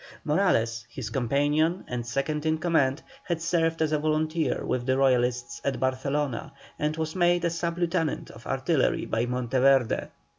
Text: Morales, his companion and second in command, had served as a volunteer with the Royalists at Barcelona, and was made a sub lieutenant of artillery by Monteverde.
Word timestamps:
Morales, 0.25 0.83
his 0.89 1.11
companion 1.11 1.85
and 1.87 2.07
second 2.07 2.43
in 2.43 2.57
command, 2.57 3.03
had 3.25 3.39
served 3.39 3.83
as 3.83 3.91
a 3.91 3.99
volunteer 3.99 4.65
with 4.65 4.87
the 4.87 4.97
Royalists 4.97 5.61
at 5.63 5.79
Barcelona, 5.79 6.53
and 6.79 6.97
was 6.97 7.15
made 7.15 7.45
a 7.45 7.51
sub 7.51 7.77
lieutenant 7.77 8.31
of 8.31 8.47
artillery 8.47 9.05
by 9.05 9.27
Monteverde. 9.27 10.07